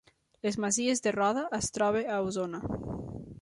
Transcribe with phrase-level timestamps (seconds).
[0.45, 2.63] Les Masies de Roda es troba a Osona